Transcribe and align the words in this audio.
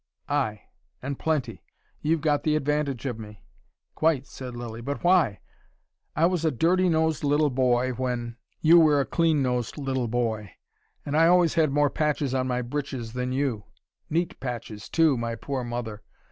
"Ay. 0.27 0.63
And 1.03 1.19
plenty. 1.19 1.63
You've 2.01 2.21
got 2.21 2.41
the 2.41 2.55
advantage 2.55 3.05
of 3.05 3.19
me." 3.19 3.43
"Quite," 3.93 4.25
said 4.25 4.55
Lilly. 4.55 4.81
"But 4.81 5.03
why? 5.03 5.41
I 6.15 6.25
was 6.25 6.43
a 6.43 6.49
dirty 6.49 6.89
nosed 6.89 7.23
little 7.23 7.51
boy 7.51 7.91
when 7.91 8.35
you 8.61 8.79
were 8.79 8.99
a 8.99 9.05
clean 9.05 9.43
nosed 9.43 9.77
little 9.77 10.07
boy. 10.07 10.53
And 11.05 11.15
I 11.15 11.27
always 11.27 11.53
had 11.53 11.69
more 11.69 11.91
patches 11.91 12.33
on 12.33 12.47
my 12.47 12.63
breeches 12.63 13.13
than 13.13 13.31
you: 13.31 13.65
neat 14.09 14.39
patches, 14.39 14.89
too, 14.89 15.17
my 15.19 15.35
poor 15.35 15.63
mother! 15.63 16.01